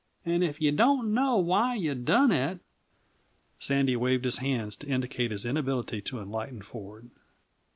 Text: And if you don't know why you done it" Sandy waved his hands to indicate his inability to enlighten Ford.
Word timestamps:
And 0.25 0.43
if 0.43 0.59
you 0.59 0.71
don't 0.71 1.13
know 1.13 1.37
why 1.37 1.75
you 1.75 1.93
done 1.93 2.31
it" 2.31 2.59
Sandy 3.59 3.95
waved 3.95 4.25
his 4.25 4.37
hands 4.37 4.75
to 4.77 4.87
indicate 4.87 5.29
his 5.29 5.45
inability 5.45 6.01
to 6.01 6.19
enlighten 6.19 6.63
Ford. 6.63 7.11